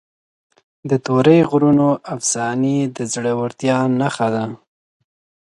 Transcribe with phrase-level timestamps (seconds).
[0.89, 4.45] د تورې غرونو افسانې د زړورتیا نښه ده.